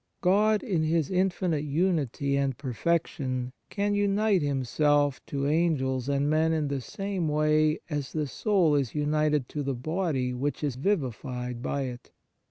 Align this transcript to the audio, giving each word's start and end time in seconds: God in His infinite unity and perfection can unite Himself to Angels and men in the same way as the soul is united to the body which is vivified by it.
God 0.21 0.63
in 0.63 0.81
His 0.81 1.11
infinite 1.11 1.63
unity 1.63 2.35
and 2.35 2.57
perfection 2.57 3.53
can 3.69 3.93
unite 3.93 4.41
Himself 4.41 5.23
to 5.27 5.45
Angels 5.45 6.09
and 6.09 6.27
men 6.27 6.53
in 6.53 6.69
the 6.69 6.81
same 6.81 7.27
way 7.27 7.77
as 7.87 8.11
the 8.11 8.25
soul 8.25 8.73
is 8.73 8.95
united 8.95 9.47
to 9.49 9.61
the 9.61 9.75
body 9.75 10.33
which 10.33 10.63
is 10.63 10.73
vivified 10.75 11.61
by 11.61 11.83
it. 11.83 12.09